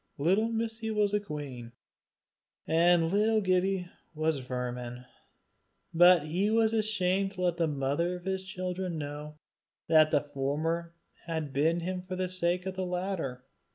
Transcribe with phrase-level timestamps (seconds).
[0.17, 1.73] Little Missie was a queen,
[2.65, 5.05] and little Gibbie was a vermin,
[5.93, 9.37] but he was ashamed to let the mother of his children know
[9.87, 10.95] that the former
[11.27, 13.45] had bitten him for the sake of the latter.